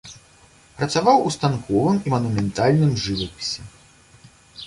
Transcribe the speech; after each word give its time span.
Працаваў 0.77 1.17
у 1.27 1.33
станковым 1.35 1.99
і 2.09 2.13
манументальным 2.15 2.93
жывапісе. 3.03 3.61